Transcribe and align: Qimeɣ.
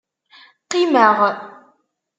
Qimeɣ. 0.69 1.17